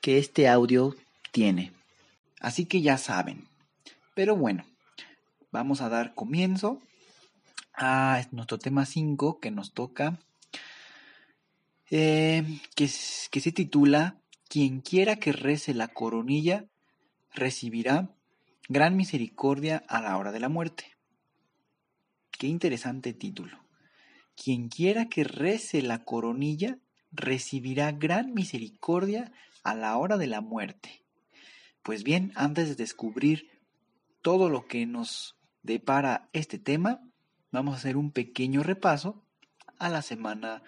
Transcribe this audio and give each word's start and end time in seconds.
que 0.00 0.18
este 0.18 0.48
audio 0.48 0.94
tiene. 1.30 1.72
Así 2.40 2.66
que 2.66 2.80
ya 2.80 2.98
saben. 2.98 3.46
Pero 4.14 4.36
bueno, 4.36 4.64
vamos 5.52 5.80
a 5.80 5.88
dar 5.88 6.14
comienzo 6.14 6.80
a 7.74 8.22
nuestro 8.32 8.58
tema 8.58 8.86
5 8.86 9.40
que 9.40 9.50
nos 9.50 9.72
toca, 9.72 10.18
eh, 11.90 12.44
que, 12.74 12.90
que 13.30 13.40
se 13.40 13.52
titula 13.52 14.16
Quien 14.48 14.80
quiera 14.80 15.16
que 15.16 15.32
rece 15.32 15.74
la 15.74 15.88
coronilla 15.88 16.66
recibirá 17.32 18.10
gran 18.68 18.96
misericordia 18.96 19.84
a 19.88 20.00
la 20.00 20.16
hora 20.16 20.32
de 20.32 20.40
la 20.40 20.48
muerte. 20.48 20.96
Qué 22.30 22.46
interesante 22.46 23.12
título. 23.12 23.58
Quien 24.34 24.68
quiera 24.68 25.08
que 25.08 25.24
rece 25.24 25.82
la 25.82 26.04
coronilla 26.04 26.78
recibirá 27.12 27.92
gran 27.92 28.32
misericordia 28.32 29.32
a 29.62 29.74
la 29.74 29.96
hora 29.96 30.16
de 30.16 30.26
la 30.26 30.40
muerte. 30.40 31.04
Pues 31.82 32.04
bien, 32.04 32.32
antes 32.34 32.68
de 32.68 32.74
descubrir 32.74 33.50
todo 34.22 34.50
lo 34.50 34.66
que 34.66 34.86
nos 34.86 35.36
depara 35.62 36.28
este 36.32 36.58
tema, 36.58 37.00
vamos 37.50 37.74
a 37.74 37.78
hacer 37.78 37.96
un 37.96 38.12
pequeño 38.12 38.62
repaso 38.62 39.24
a 39.78 39.88
la 39.88 40.02
semana, 40.02 40.62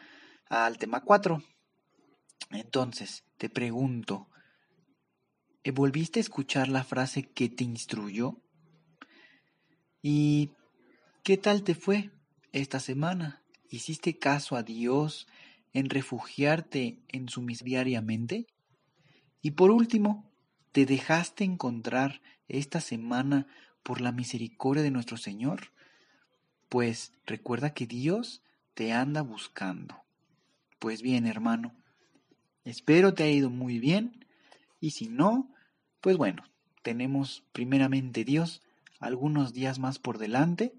al 0.48 0.78
tema 0.78 1.02
4. 1.02 1.42
Entonces, 2.50 3.24
te 3.36 3.48
pregunto, 3.48 4.28
¿volviste 5.72 6.20
a 6.20 6.22
escuchar 6.22 6.68
la 6.68 6.84
frase 6.84 7.22
que 7.22 7.48
te 7.48 7.64
instruyó? 7.64 8.40
¿Y 10.00 10.50
qué 11.22 11.36
tal 11.36 11.62
te 11.62 11.74
fue 11.74 12.10
esta 12.52 12.80
semana? 12.80 13.42
¿Hiciste 13.68 14.18
caso 14.18 14.56
a 14.56 14.62
Dios 14.62 15.28
en 15.72 15.88
refugiarte 15.88 17.02
en 17.08 17.28
su 17.28 17.46
diariamente? 17.46 18.46
Y 19.42 19.50
por 19.52 19.72
último, 19.72 20.30
¿te 20.70 20.86
dejaste 20.86 21.42
encontrar 21.42 22.22
esta 22.46 22.80
semana 22.80 23.48
por 23.82 24.00
la 24.00 24.12
misericordia 24.12 24.84
de 24.84 24.92
nuestro 24.92 25.16
Señor? 25.16 25.72
Pues 26.68 27.12
recuerda 27.26 27.74
que 27.74 27.88
Dios 27.88 28.42
te 28.74 28.92
anda 28.92 29.22
buscando. 29.22 29.96
Pues 30.78 31.02
bien, 31.02 31.26
hermano, 31.26 31.74
espero 32.64 33.14
te 33.14 33.24
haya 33.24 33.32
ido 33.32 33.50
muy 33.50 33.80
bien 33.80 34.24
y 34.80 34.92
si 34.92 35.08
no, 35.08 35.52
pues 36.00 36.16
bueno, 36.16 36.44
tenemos 36.82 37.44
primeramente 37.52 38.24
Dios 38.24 38.62
algunos 39.00 39.52
días 39.52 39.80
más 39.80 39.98
por 39.98 40.18
delante 40.18 40.72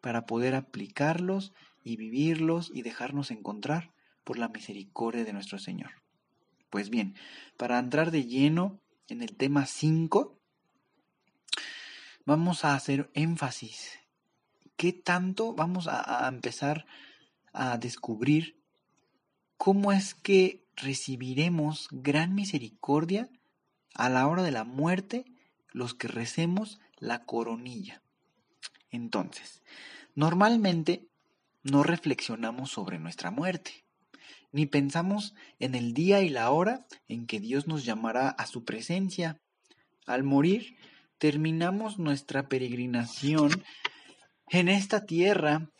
para 0.00 0.24
poder 0.24 0.54
aplicarlos 0.54 1.52
y 1.84 1.96
vivirlos 1.96 2.70
y 2.74 2.80
dejarnos 2.80 3.30
encontrar 3.30 3.92
por 4.24 4.38
la 4.38 4.48
misericordia 4.48 5.24
de 5.24 5.34
nuestro 5.34 5.58
Señor. 5.58 5.99
Pues 6.70 6.88
bien, 6.88 7.16
para 7.56 7.80
entrar 7.80 8.12
de 8.12 8.24
lleno 8.24 8.80
en 9.08 9.22
el 9.22 9.36
tema 9.36 9.66
5, 9.66 10.38
vamos 12.24 12.64
a 12.64 12.74
hacer 12.74 13.10
énfasis. 13.14 13.98
¿Qué 14.76 14.92
tanto 14.92 15.52
vamos 15.52 15.88
a, 15.88 16.24
a 16.24 16.28
empezar 16.28 16.86
a 17.52 17.76
descubrir 17.76 18.62
cómo 19.56 19.90
es 19.90 20.14
que 20.14 20.64
recibiremos 20.76 21.88
gran 21.90 22.36
misericordia 22.36 23.28
a 23.94 24.08
la 24.08 24.28
hora 24.28 24.44
de 24.44 24.52
la 24.52 24.62
muerte 24.62 25.24
los 25.72 25.94
que 25.94 26.06
recemos 26.06 26.78
la 26.98 27.24
coronilla? 27.24 28.00
Entonces, 28.90 29.60
normalmente 30.14 31.08
no 31.64 31.82
reflexionamos 31.82 32.70
sobre 32.70 33.00
nuestra 33.00 33.32
muerte 33.32 33.89
ni 34.52 34.66
pensamos 34.66 35.34
en 35.58 35.74
el 35.74 35.94
día 35.94 36.22
y 36.22 36.28
la 36.28 36.50
hora 36.50 36.86
en 37.08 37.26
que 37.26 37.40
Dios 37.40 37.66
nos 37.66 37.84
llamará 37.84 38.28
a 38.28 38.46
su 38.46 38.64
presencia. 38.64 39.40
Al 40.06 40.24
morir, 40.24 40.76
terminamos 41.18 41.98
nuestra 41.98 42.48
peregrinación 42.48 43.50
en 44.48 44.68
esta 44.68 45.06
tierra 45.06 45.70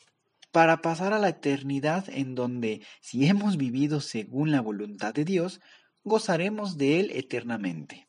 para 0.53 0.83
pasar 0.83 1.13
a 1.13 1.19
la 1.19 1.31
eternidad 1.31 2.05
en 2.09 2.35
donde, 2.35 2.85
si 3.01 3.27
hemos 3.27 3.57
vivido 3.57 4.01
según 4.01 4.51
la 4.51 4.61
voluntad 4.61 5.15
de 5.15 5.25
Dios, 5.25 5.61
gozaremos 6.03 6.77
de 6.77 7.01
Él 7.01 7.11
eternamente. 7.15 8.09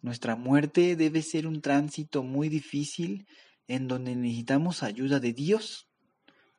Nuestra 0.00 0.36
muerte 0.36 0.96
debe 0.96 1.22
ser 1.22 1.46
un 1.46 1.62
tránsito 1.62 2.22
muy 2.22 2.48
difícil 2.48 3.26
en 3.68 3.88
donde 3.88 4.14
necesitamos 4.16 4.82
ayuda 4.82 5.20
de 5.20 5.32
Dios 5.32 5.88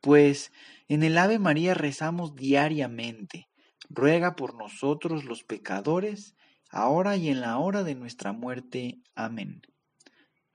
pues 0.06 0.52
en 0.88 1.02
el 1.02 1.18
Ave 1.18 1.40
María 1.40 1.74
rezamos 1.74 2.36
diariamente, 2.36 3.50
ruega 3.90 4.36
por 4.36 4.54
nosotros 4.54 5.26
los 5.26 5.44
pecadores, 5.44 6.36
ahora 6.70 7.16
y 7.16 7.30
en 7.30 7.42
la 7.42 7.58
hora 7.58 7.84
de 7.84 7.96
nuestra 7.96 8.32
muerte. 8.32 9.00
Amén. 9.16 9.64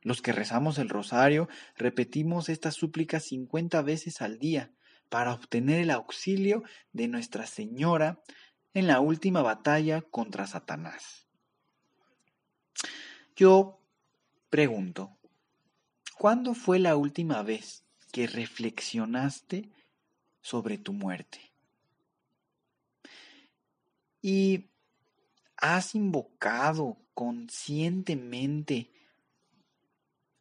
Los 0.03 0.23
que 0.23 0.31
rezamos 0.31 0.79
el 0.79 0.89
rosario 0.89 1.49
repetimos 1.77 2.49
esta 2.49 2.71
súplica 2.71 3.19
cincuenta 3.19 3.83
veces 3.83 4.23
al 4.23 4.39
día 4.39 4.71
para 5.09 5.35
obtener 5.35 5.81
el 5.81 5.91
auxilio 5.91 6.63
de 6.93 7.09
Nuestra 7.09 7.45
Señora 7.45 8.23
en 8.73 8.87
la 8.87 9.01
última 9.01 9.43
batalla 9.43 10.01
contra 10.01 10.47
Satanás. 10.47 11.27
Yo 13.35 13.81
pregunto, 14.49 15.19
¿cuándo 16.17 16.55
fue 16.55 16.79
la 16.79 16.95
última 16.95 17.43
vez 17.43 17.85
que 18.11 18.27
reflexionaste 18.27 19.69
sobre 20.41 20.79
tu 20.79 20.93
muerte. 20.93 21.39
Y 24.23 24.71
has 25.57 25.95
invocado 25.95 26.97
conscientemente 27.15 28.91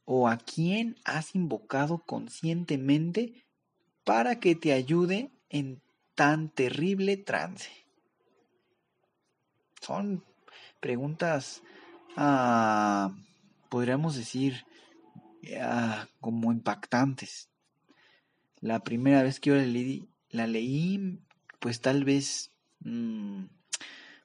o 0.05 0.27
a 0.27 0.37
quién 0.37 0.95
has 1.03 1.35
invocado 1.35 1.99
conscientemente 1.99 3.45
para 4.03 4.39
que 4.39 4.55
te 4.55 4.73
ayude 4.73 5.29
en 5.49 5.81
tan 6.15 6.49
terrible 6.49 7.15
trance. 7.17 7.69
Son 9.81 10.23
preguntas, 10.79 11.61
ah, 12.17 13.15
podríamos 13.69 14.15
decir, 14.15 14.65
ah, 15.61 16.07
como 16.19 16.51
impactantes. 16.51 17.48
La 18.61 18.83
primera 18.83 19.23
vez 19.23 19.39
que 19.39 19.49
yo 19.51 19.55
la 20.31 20.47
leí, 20.47 21.19
pues 21.59 21.81
tal 21.81 22.03
vez, 22.03 22.51
mm, 22.81 23.45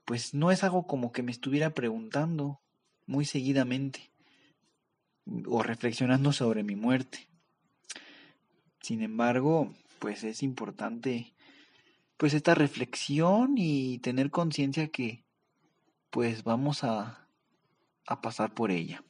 pues 0.05 0.35
no 0.35 0.51
es 0.51 0.65
algo 0.65 0.87
como 0.87 1.13
que 1.13 1.23
me 1.23 1.31
estuviera 1.31 1.71
preguntando 1.71 2.61
muy 3.07 3.25
seguidamente 3.25 4.11
o 5.47 5.63
reflexionando 5.63 6.33
sobre 6.33 6.63
mi 6.63 6.77
muerte. 6.77 7.29
Sin 8.81 9.03
embargo, 9.03 9.73
pues 9.99 10.25
es 10.25 10.43
importante 10.43 11.35
pues 12.17 12.35
esta 12.35 12.55
reflexión 12.55 13.55
y 13.57 13.99
tener 13.99 14.31
conciencia 14.31 14.89
que 14.89 15.25
pues 16.11 16.45
vamos 16.45 16.85
a, 16.85 17.29
a 18.07 18.21
pasar 18.21 18.55
por 18.55 18.71
ella. 18.71 19.05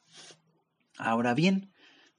Ahora 0.97 1.35
bien, 1.35 1.73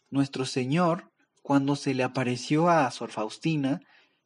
nuestro 0.09 0.45
Señor 0.45 1.11
cuando 1.45 1.75
se 1.75 1.93
le 1.93 2.01
apareció 2.01 2.69
a 2.69 2.89
Sor 2.89 3.11
Faustina, 3.11 3.79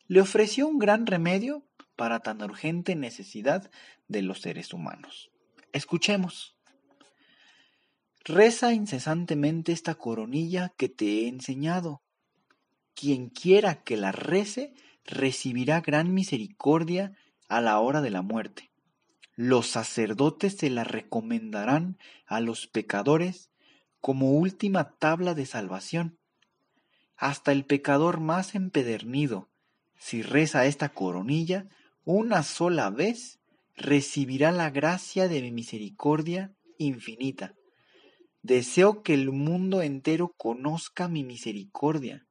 le 0.08 0.22
ofreció 0.22 0.70
un 0.70 0.80
gran 0.80 1.06
remedio 1.06 1.66
para 1.98 2.22
tan 2.22 2.42
urgente 2.42 2.96
necesidad 2.96 3.70
de 4.08 4.22
los 4.22 4.40
seres 4.40 4.74
humanos. 4.74 5.30
Escuchemos. 5.74 6.56
Reza 8.24 8.72
incesantemente 8.72 9.74
esta 9.74 9.96
coronilla 9.96 10.72
que 10.78 10.88
te 10.88 11.08
he 11.08 11.28
enseñado. 11.28 12.02
Quien 12.94 13.28
quiera 13.28 13.84
que 13.84 13.98
la 13.98 14.14
rece 14.14 14.74
recibirá 15.04 15.82
gran 15.82 16.14
misericordia 16.14 17.18
a 17.50 17.60
la 17.60 17.82
hora 17.82 18.00
de 18.00 18.12
la 18.12 18.22
muerte. 18.22 18.72
Los 19.36 19.68
sacerdotes 19.68 20.56
se 20.56 20.70
la 20.70 20.86
recomendarán 20.86 21.98
a 22.26 22.40
los 22.40 22.68
pecadores 22.68 23.52
como 24.00 24.32
última 24.32 24.96
tabla 25.00 25.34
de 25.34 25.46
salvación. 25.46 26.19
Hasta 27.20 27.52
el 27.52 27.66
pecador 27.66 28.22
más 28.22 28.56
empedernido, 28.56 29.50
si 29.98 30.22
reza 30.22 30.66
esta 30.66 30.88
coronilla 30.88 31.68
una 32.06 32.44
sola 32.44 32.90
vez, 32.90 33.40
recibirá 33.76 34.54
la 34.54 34.70
gracia 34.70 35.28
de 35.28 35.42
mi 35.42 35.52
misericordia 35.52 36.56
infinita. 36.78 37.56
Deseo 38.42 39.04
que 39.04 39.14
el 39.14 39.34
mundo 39.34 39.82
entero 39.82 40.34
conozca 40.38 41.10
mi 41.10 41.26
misericordia. 41.26 42.26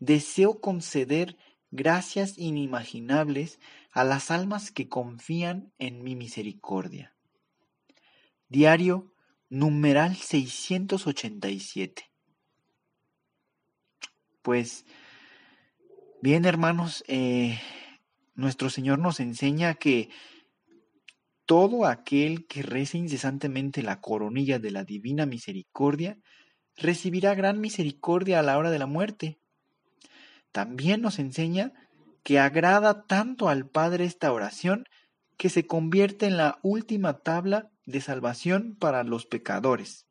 Deseo 0.00 0.60
conceder 0.60 1.36
gracias 1.70 2.36
inimaginables 2.36 3.60
a 3.92 4.02
las 4.02 4.32
almas 4.32 4.72
que 4.72 4.88
confían 4.88 5.72
en 5.78 6.02
mi 6.02 6.16
misericordia. 6.16 7.14
Diario 8.48 9.14
numeral 9.48 10.16
687. 10.16 12.11
Pues 14.42 14.84
bien 16.20 16.44
hermanos, 16.44 17.04
eh, 17.06 17.60
nuestro 18.34 18.70
Señor 18.70 18.98
nos 18.98 19.20
enseña 19.20 19.74
que 19.74 20.10
todo 21.46 21.86
aquel 21.86 22.46
que 22.46 22.62
reza 22.62 22.98
incesantemente 22.98 23.82
la 23.82 24.00
coronilla 24.00 24.58
de 24.58 24.72
la 24.72 24.84
divina 24.84 25.26
misericordia 25.26 26.18
recibirá 26.76 27.34
gran 27.34 27.60
misericordia 27.60 28.40
a 28.40 28.42
la 28.42 28.58
hora 28.58 28.70
de 28.70 28.78
la 28.78 28.86
muerte. 28.86 29.38
También 30.50 31.02
nos 31.02 31.18
enseña 31.18 31.72
que 32.24 32.38
agrada 32.38 33.06
tanto 33.06 33.48
al 33.48 33.68
Padre 33.68 34.04
esta 34.04 34.32
oración 34.32 34.86
que 35.36 35.50
se 35.50 35.66
convierte 35.66 36.26
en 36.26 36.36
la 36.36 36.58
última 36.62 37.18
tabla 37.18 37.70
de 37.84 38.00
salvación 38.00 38.76
para 38.78 39.04
los 39.04 39.26
pecadores. 39.26 40.06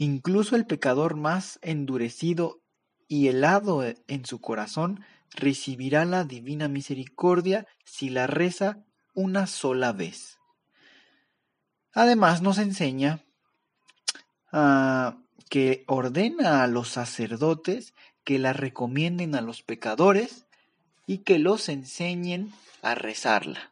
Incluso 0.00 0.56
el 0.56 0.64
pecador 0.64 1.14
más 1.14 1.58
endurecido 1.60 2.62
y 3.06 3.28
helado 3.28 3.84
en 3.84 4.24
su 4.24 4.40
corazón 4.40 5.04
recibirá 5.28 6.06
la 6.06 6.24
divina 6.24 6.68
misericordia 6.68 7.66
si 7.84 8.08
la 8.08 8.26
reza 8.26 8.82
una 9.12 9.46
sola 9.46 9.92
vez. 9.92 10.38
Además 11.92 12.40
nos 12.40 12.56
enseña 12.56 13.22
ah, 14.50 15.18
que 15.50 15.84
ordena 15.86 16.62
a 16.62 16.66
los 16.66 16.88
sacerdotes 16.88 17.92
que 18.24 18.38
la 18.38 18.54
recomienden 18.54 19.34
a 19.34 19.42
los 19.42 19.62
pecadores 19.62 20.46
y 21.06 21.18
que 21.18 21.38
los 21.38 21.68
enseñen 21.68 22.54
a 22.80 22.94
rezarla. 22.94 23.70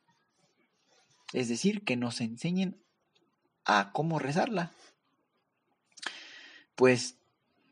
Es 1.33 1.49
decir, 1.49 1.85
que 1.85 1.97
nos 1.97 2.21
enseñen 2.21 2.85
a 3.65 3.93
cómo 3.95 4.19
rezarla. 4.19 4.73
Pues 6.79 7.19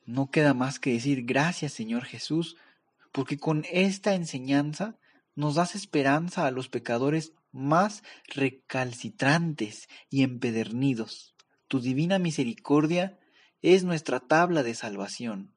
no 0.05 0.33
queda 0.33 0.53
más 0.53 0.81
que 0.81 0.93
decir 0.93 1.27
gracias 1.27 1.73
Señor 1.73 2.07
Jesús, 2.07 2.57
porque 3.13 3.39
con 3.39 3.65
esta 3.71 4.17
enseñanza 4.17 4.99
nos 5.37 5.55
das 5.55 5.77
esperanza 5.77 6.45
a 6.45 6.51
los 6.51 6.69
pecadores 6.69 7.33
más 7.53 8.03
recalcitrantes 8.27 9.89
y 10.11 10.25
empedernidos. 10.25 11.37
Tu 11.69 11.79
divina 11.79 12.19
misericordia 12.19 13.17
es 13.63 13.85
nuestra 13.85 14.19
tabla 14.19 14.65
de 14.65 14.75
salvación. 14.75 15.55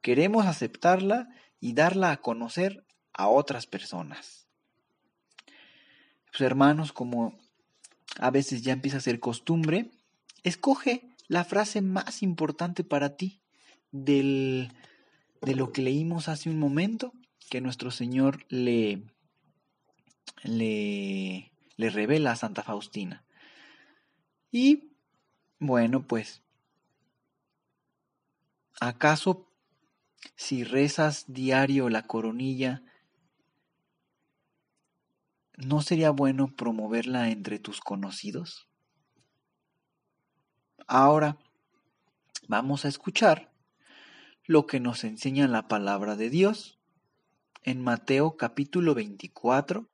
Queremos 0.00 0.46
aceptarla 0.46 1.28
y 1.60 1.74
darla 1.74 2.10
a 2.10 2.20
conocer 2.20 2.84
a 3.12 3.28
otras 3.28 3.68
personas. 3.68 4.48
Pues 6.32 6.40
hermanos, 6.40 6.92
como 6.92 7.38
a 8.18 8.32
veces 8.32 8.62
ya 8.62 8.72
empieza 8.72 8.96
a 8.96 9.02
ser 9.02 9.20
costumbre, 9.20 9.92
escoge 10.42 11.08
la 11.28 11.44
frase 11.44 11.82
más 11.82 12.22
importante 12.22 12.84
para 12.84 13.16
ti 13.16 13.42
del, 13.92 14.72
de 15.42 15.54
lo 15.54 15.72
que 15.72 15.82
leímos 15.82 16.28
hace 16.28 16.50
un 16.50 16.58
momento, 16.58 17.12
que 17.50 17.60
nuestro 17.60 17.90
Señor 17.90 18.44
le, 18.48 19.02
le, 20.42 21.52
le 21.76 21.90
revela 21.90 22.32
a 22.32 22.36
Santa 22.36 22.62
Faustina. 22.62 23.24
Y 24.50 24.92
bueno, 25.58 26.06
pues, 26.06 26.42
¿acaso 28.80 29.46
si 30.34 30.64
rezas 30.64 31.24
diario 31.28 31.90
la 31.90 32.06
coronilla, 32.06 32.82
¿no 35.56 35.82
sería 35.82 36.10
bueno 36.10 36.54
promoverla 36.54 37.30
entre 37.30 37.58
tus 37.58 37.80
conocidos? 37.80 38.67
Ahora 40.90 41.36
vamos 42.46 42.86
a 42.86 42.88
escuchar 42.88 43.52
lo 44.46 44.66
que 44.66 44.80
nos 44.80 45.04
enseña 45.04 45.46
la 45.46 45.68
palabra 45.68 46.16
de 46.16 46.30
Dios 46.30 46.78
en 47.62 47.82
Mateo 47.82 48.38
capítulo 48.38 48.94
24, 48.94 49.86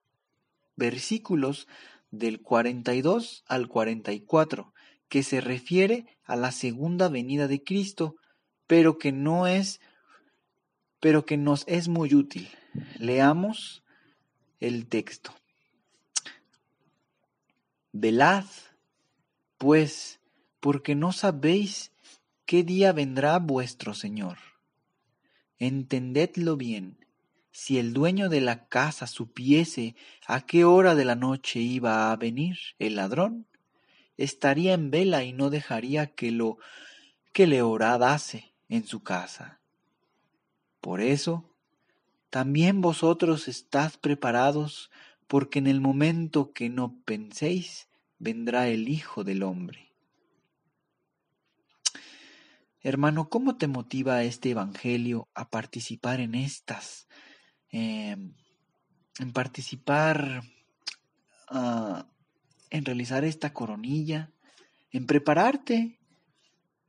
versículos 0.77 1.67
del 2.13 2.41
42 2.41 3.43
al 3.49 3.67
44, 3.67 4.73
que 5.09 5.25
se 5.25 5.41
refiere 5.41 6.07
a 6.23 6.37
la 6.37 6.53
segunda 6.53 7.09
venida 7.09 7.49
de 7.49 7.65
Cristo, 7.65 8.15
pero 8.69 8.97
que 8.97 9.11
no 9.11 9.49
es 9.49 9.81
pero 11.01 11.27
que 11.27 11.37
nos 11.37 11.65
es 11.67 11.89
muy 11.89 12.15
útil. 12.15 12.49
Leamos 13.01 13.83
el 14.61 14.87
texto. 14.87 15.35
Velad, 17.91 18.45
pues, 19.59 20.21
porque 20.65 20.95
no 20.95 21.13
sabéis 21.13 21.93
qué 22.47 22.63
día 22.63 22.93
vendrá 22.93 23.39
vuestro 23.39 23.93
Señor. 23.93 24.39
Entendedlo 25.59 26.57
bien 26.57 27.07
si 27.51 27.77
el 27.77 27.93
dueño 27.93 28.31
de 28.31 28.41
la 28.41 28.67
casa 28.67 29.07
supiese 29.07 29.95
a 30.27 30.41
qué 30.41 30.65
hora 30.65 30.95
de 30.95 31.05
la 31.05 31.17
noche 31.17 31.61
iba 31.61 32.11
a 32.11 32.17
venir 32.17 32.57
el 32.79 32.97
ladrón, 32.97 33.47
estaría 34.17 34.73
en 34.73 34.91
vela 34.91 35.23
y 35.23 35.35
no 35.35 35.51
dejaría 35.51 36.15
que 36.15 36.31
lo 36.31 36.57
que 37.35 37.47
le 37.47 37.61
horadase 37.61 38.55
en 38.71 38.87
su 38.87 39.03
casa. 39.03 39.61
Por 40.81 41.03
eso, 41.03 41.55
también 42.31 42.81
vosotros 42.81 43.49
estad 43.49 43.93
preparados, 44.01 44.91
porque 45.27 45.59
en 45.59 45.67
el 45.67 45.83
momento 45.83 46.55
que 46.55 46.71
no 46.71 47.03
penséis, 47.05 47.87
vendrá 48.19 48.69
el 48.69 48.89
Hijo 48.89 49.25
del 49.25 49.43
Hombre. 49.43 49.94
Hermano, 52.85 53.29
¿cómo 53.29 53.57
te 53.57 53.67
motiva 53.67 54.23
este 54.23 54.51
Evangelio 54.51 55.29
a 55.35 55.51
participar 55.51 56.21
en 56.21 56.37
estas 56.37 57.09
Em, 57.77 58.33
en 59.19 59.33
participar, 59.33 60.45
ah, 61.49 62.07
en 62.71 62.85
realizar 62.85 63.25
esta 63.25 63.53
coronilla, 63.53 64.31
en 64.93 65.07
prepararte 65.07 65.99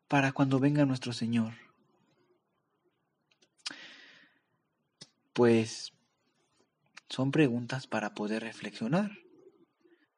para 0.08 0.32
cuando 0.32 0.60
venga 0.60 0.86
nuestro 0.86 1.12
Señor. 1.12 1.54
Pues 5.34 5.92
son 7.10 7.32
preguntas 7.32 7.88
para 7.88 8.14
poder 8.14 8.44
reflexionar. 8.44 9.10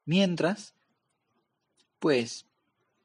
Mientras, 0.03 0.75
pues, 1.99 2.45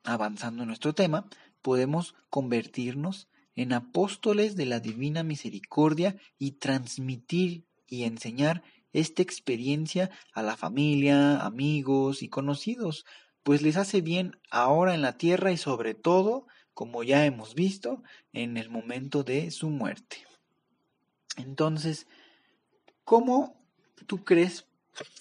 avanzando 0.02 0.64
en 0.64 0.66
nuestro 0.66 0.96
tema, 0.96 1.28
podemos 1.62 2.14
convertirnos 2.30 3.28
en 3.54 3.72
apóstoles 3.72 4.56
de 4.56 4.66
la 4.66 4.80
divina 4.80 5.22
misericordia 5.22 6.16
y 6.38 6.52
transmitir 6.52 7.64
y 7.86 8.04
enseñar 8.04 8.62
esta 8.92 9.22
experiencia 9.22 10.10
a 10.32 10.42
la 10.42 10.56
familia, 10.56 11.40
amigos 11.40 12.22
y 12.22 12.28
conocidos, 12.28 13.06
pues 13.42 13.62
les 13.62 13.76
hace 13.76 14.00
bien 14.00 14.38
ahora 14.50 14.94
en 14.94 15.02
la 15.02 15.16
tierra 15.16 15.52
y 15.52 15.56
sobre 15.56 15.94
todo, 15.94 16.46
como 16.74 17.02
ya 17.02 17.24
hemos 17.26 17.54
visto, 17.54 18.02
en 18.32 18.56
el 18.56 18.70
momento 18.70 19.24
de 19.24 19.50
su 19.50 19.70
muerte. 19.70 20.18
Entonces, 21.36 22.06
¿cómo 23.04 23.56
tú 24.06 24.24
crees 24.24 24.66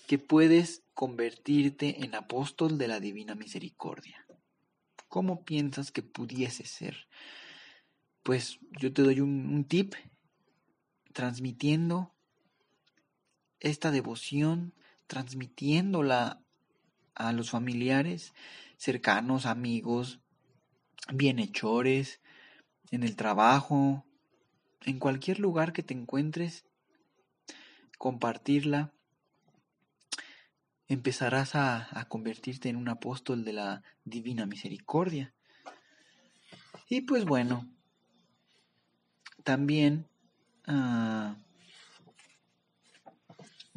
que 0.07 0.17
puedes 0.17 0.83
convertirte 0.93 2.03
en 2.03 2.15
apóstol 2.15 2.77
de 2.77 2.87
la 2.87 2.99
divina 2.99 3.35
misericordia? 3.35 4.20
¿Cómo 5.11 5.43
piensas 5.43 5.91
que 5.91 6.01
pudiese 6.01 6.65
ser? 6.65 6.95
pues 8.23 8.59
yo 8.79 8.93
te 8.93 9.01
doy 9.01 9.19
un, 9.19 9.65
tip 9.65 9.93
transmitiendo 11.13 12.13
esta 13.59 13.91
devoción, 13.91 14.73
transmitiéndola 15.07 16.41
a 17.15 17.33
los 17.33 17.49
familiares 17.49 18.33
cercanos, 18.77 19.45
amigos, 19.45 20.19
bienhechores, 21.13 22.21
en 22.91 23.03
el 23.03 23.15
trabajo, 23.15 24.05
en 24.85 24.99
cualquier 24.99 25.39
lugar 25.39 25.73
que 25.73 25.83
te 25.83 25.93
encuentres, 25.93 26.65
compartirla, 27.97 28.93
empezarás 30.93 31.55
a, 31.55 32.05
convertirte 32.09 32.67
en 32.67 32.75
un 32.75 32.89
apóstol 32.89 33.45
de 33.45 33.53
la 33.53 33.81
divina 34.03 34.45
misericordia. 34.45 35.33
Y 36.89 37.01
pues 37.01 37.23
bueno, 37.23 37.71
también 39.45 40.05
ah, 40.67 41.37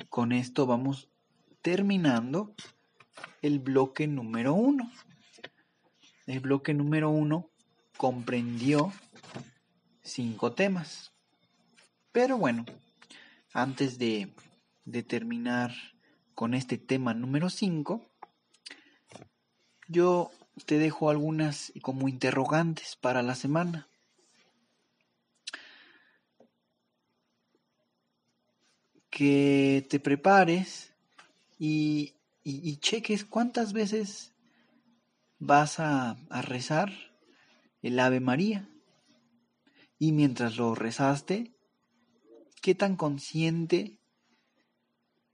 con 0.09 0.33
esto 0.33 0.67
vamos 0.67 1.09
terminando 1.63 2.53
el 3.43 3.61
bloque 3.61 4.09
número 4.09 4.55
uno. 4.55 4.91
El 6.27 6.41
bloque 6.41 6.75
número 6.75 7.11
uno 7.11 7.49
comprendió 7.97 8.93
cinco 10.03 10.53
temas. 10.53 11.13
Pero 12.11 12.39
bueno, 12.39 12.65
antes 13.53 13.99
de, 13.99 14.35
de 14.85 15.05
terminar 15.05 15.94
con 16.35 16.55
este 16.55 16.79
tema 16.79 17.15
número 17.15 17.51
cinco, 17.51 18.03
yo 19.89 20.31
te 20.67 20.79
dejo 20.79 21.11
algunas 21.11 21.73
como 21.83 22.09
interrogantes 22.09 22.97
para 22.97 23.23
la 23.23 23.35
semana. 23.35 23.89
Que 29.11 29.87
te 29.89 30.01
prepares 30.01 30.93
y 31.59 32.15
y, 32.45 32.77
cheques 32.77 33.25
cuántas 33.25 33.73
veces 33.73 34.35
vas 35.39 35.81
a, 35.81 36.19
a 36.29 36.43
rezar 36.43 36.93
el 37.83 37.99
Ave 37.99 38.21
María. 38.21 38.69
Y 39.99 40.13
mientras 40.13 40.57
lo 40.57 40.75
rezaste, 40.75 41.57
¿qué 42.61 42.75
tan 42.75 42.97
consciente 42.97 43.99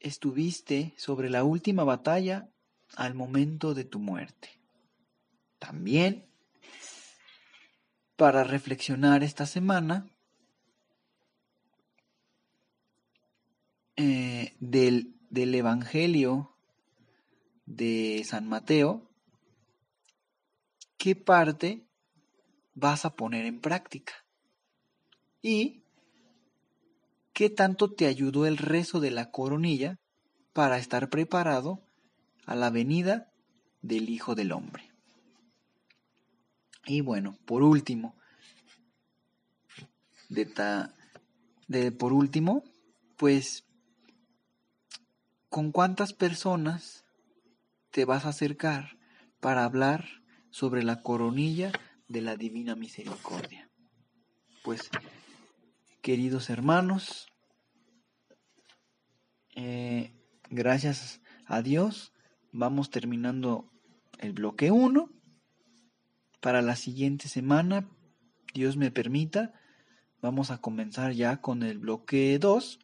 estuviste 0.00 0.94
sobre 0.96 1.30
la 1.30 1.44
última 1.44 1.84
batalla 1.84 2.50
al 2.96 3.14
momento 3.14 3.74
de 3.74 3.84
tu 3.84 3.98
muerte? 3.98 4.60
También, 5.58 6.26
para 8.16 8.44
reflexionar 8.44 9.22
esta 9.22 9.46
semana, 9.46 10.10
eh, 13.96 14.56
del, 14.60 15.14
del 15.28 15.54
Evangelio 15.54 16.56
de 17.66 18.22
San 18.24 18.48
Mateo, 18.48 19.10
¿qué 20.96 21.14
parte 21.14 21.86
vas 22.74 23.04
a 23.04 23.14
poner 23.14 23.44
en 23.44 23.60
práctica? 23.60 24.14
Y 25.42 25.79
qué 27.40 27.48
tanto 27.48 27.90
te 27.90 28.06
ayudó 28.06 28.44
el 28.44 28.58
rezo 28.58 29.00
de 29.00 29.10
la 29.10 29.30
coronilla 29.30 29.98
para 30.52 30.76
estar 30.76 31.08
preparado 31.08 31.80
a 32.44 32.54
la 32.54 32.68
venida 32.68 33.32
del 33.80 34.10
Hijo 34.10 34.34
del 34.34 34.52
Hombre. 34.52 34.92
Y 36.84 37.00
bueno, 37.00 37.38
por 37.46 37.62
último, 37.62 38.14
de, 40.28 41.92
por 41.92 42.12
último, 42.12 42.62
pues, 43.16 43.64
¿con 45.48 45.72
cuántas 45.72 46.12
personas 46.12 47.06
te 47.90 48.04
vas 48.04 48.26
a 48.26 48.30
acercar 48.36 48.98
para 49.40 49.64
hablar 49.64 50.04
sobre 50.50 50.82
la 50.82 51.00
coronilla 51.00 51.72
de 52.06 52.20
la 52.20 52.36
Divina 52.36 52.76
Misericordia. 52.76 53.70
Pues, 54.62 54.90
queridos 56.00 56.48
hermanos, 56.48 57.28
eh, 59.54 60.12
gracias 60.48 61.20
a 61.46 61.62
Dios, 61.62 62.12
vamos 62.52 62.90
terminando 62.90 63.70
el 64.18 64.32
bloque 64.32 64.70
1. 64.70 65.10
Para 66.40 66.62
la 66.62 66.76
siguiente 66.76 67.28
semana, 67.28 67.88
Dios 68.54 68.76
me 68.76 68.90
permita, 68.90 69.52
vamos 70.22 70.50
a 70.50 70.58
comenzar 70.58 71.12
ya 71.12 71.42
con 71.42 71.62
el 71.62 71.78
bloque 71.78 72.38
2. 72.38 72.78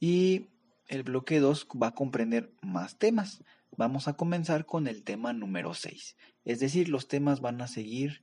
Y 0.00 0.48
el 0.86 1.02
bloque 1.02 1.40
2 1.40 1.68
va 1.82 1.88
a 1.88 1.94
comprender 1.94 2.52
más 2.60 2.98
temas. 2.98 3.42
Vamos 3.76 4.08
a 4.08 4.14
comenzar 4.14 4.66
con 4.66 4.86
el 4.88 5.04
tema 5.04 5.32
número 5.32 5.72
6. 5.72 6.16
Es 6.44 6.60
decir, 6.60 6.88
los 6.88 7.08
temas 7.08 7.40
van 7.40 7.60
a 7.62 7.66
seguir 7.66 8.22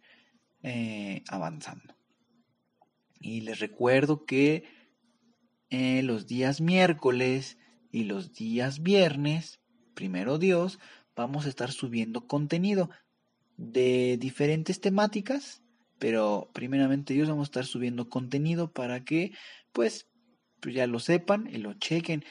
eh, 0.62 1.24
avanzando. 1.27 1.95
Y 3.19 3.41
les 3.41 3.60
recuerdo 3.60 4.25
que 4.25 4.63
eh, 5.69 6.03
los 6.03 6.27
días 6.27 6.62
miércoles 6.62 7.57
y 7.91 8.03
los 8.03 8.34
días 8.34 8.81
viernes, 8.84 9.60
primero 9.93 10.38
Dios, 10.38 10.79
vamos 11.15 11.45
a 11.45 11.50
estar 11.50 11.72
subiendo 11.72 12.27
contenido 12.27 12.89
de 13.57 14.17
diferentes 14.17 14.81
temáticas, 14.81 15.63
pero 15.98 16.50
primeramente 16.53 17.13
Dios 17.13 17.29
vamos 17.29 17.48
a 17.48 17.51
estar 17.51 17.65
subiendo 17.65 18.10
contenido 18.10 18.72
para 18.72 19.03
que 19.03 19.31
pues, 19.72 20.07
pues 20.60 20.75
ya 20.75 20.88
lo 20.88 21.00
sepan 21.00 21.48
y 21.51 21.57
lo 21.57 21.74
chequen. 21.74 22.24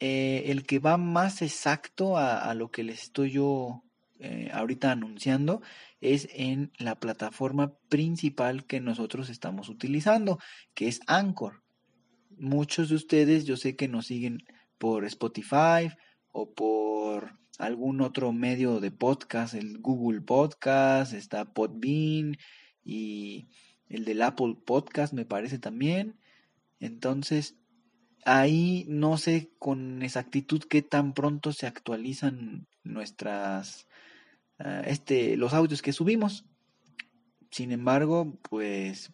Eh, 0.00 0.50
el 0.50 0.64
que 0.64 0.80
va 0.80 0.96
más 0.96 1.42
exacto 1.42 2.16
a, 2.16 2.52
lo 2.54 2.70
que 2.70 2.82
les 2.82 3.04
estoy 3.04 3.30
yo 3.30 3.84
eh, 4.18 4.50
ahorita 4.52 4.90
anunciando 4.90 5.62
es 6.02 6.28
en 6.34 6.72
la 6.78 6.96
plataforma 6.96 7.74
principal 7.88 8.66
que 8.66 8.80
nosotros 8.80 9.30
estamos 9.30 9.68
utilizando, 9.68 10.38
que 10.74 10.88
es 10.88 11.00
Anchor. 11.06 11.62
Muchos 12.36 12.88
de 12.88 12.96
ustedes 12.96 13.44
yo 13.44 13.56
sé 13.56 13.76
que 13.76 13.86
nos 13.86 14.06
siguen 14.06 14.42
por 14.78 15.04
Spotify 15.04 15.94
o 16.32 16.52
por 16.52 17.38
algún 17.56 18.00
otro 18.00 18.32
medio 18.32 18.80
de 18.80 18.90
podcast, 18.90 19.54
el 19.54 19.78
Google 19.78 20.22
Podcast, 20.22 21.12
está 21.12 21.44
Podbean 21.44 22.36
y 22.84 23.46
el 23.88 24.04
del 24.04 24.22
Apple 24.22 24.56
Podcast 24.66 25.12
me 25.12 25.24
parece 25.24 25.60
también. 25.60 26.18
Entonces, 26.80 27.54
ahí 28.24 28.86
no 28.88 29.18
sé 29.18 29.52
con 29.60 30.02
exactitud 30.02 30.62
qué 30.68 30.82
tan 30.82 31.14
pronto 31.14 31.52
se 31.52 31.68
actualizan 31.68 32.66
nuestras 32.82 33.86
este 34.84 35.36
los 35.36 35.54
audios 35.54 35.82
que 35.82 35.92
subimos. 35.92 36.44
Sin 37.50 37.72
embargo, 37.72 38.38
pues 38.48 39.10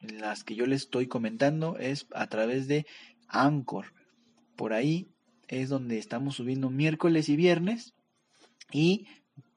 las 0.00 0.44
que 0.44 0.54
yo 0.54 0.66
les 0.66 0.82
estoy 0.82 1.06
comentando 1.06 1.76
es 1.78 2.06
a 2.14 2.26
través 2.28 2.66
de 2.66 2.86
Anchor. 3.28 3.92
Por 4.56 4.72
ahí 4.72 5.08
es 5.48 5.68
donde 5.68 5.98
estamos 5.98 6.36
subiendo 6.36 6.70
miércoles 6.70 7.28
y 7.28 7.36
viernes 7.36 7.94
y 8.72 9.06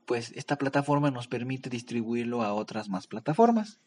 pues 0.05 0.31
esta 0.35 0.57
plataforma 0.57 1.11
nos 1.11 1.27
permite 1.27 1.69
distribuirlo 1.69 2.43
a 2.43 2.53
otras 2.53 2.89
más 2.89 3.07
plataformas. 3.07 3.79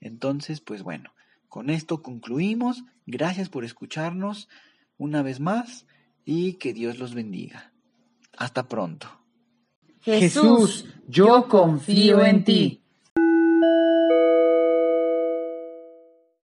Entonces, 0.00 0.60
pues 0.60 0.82
bueno, 0.82 1.12
con 1.48 1.68
esto 1.68 2.02
concluimos. 2.02 2.84
Gracias 3.06 3.48
por 3.48 3.64
escucharnos 3.64 4.48
una 4.96 5.22
vez 5.22 5.40
más 5.40 5.86
y 6.24 6.54
que 6.54 6.72
Dios 6.72 6.98
los 6.98 7.14
bendiga. 7.14 7.72
Hasta 8.36 8.68
pronto. 8.68 9.21
Jesús, 10.02 10.86
yo 11.08 11.48
confío 11.48 12.22
en 12.24 12.44
ti. 12.44 12.81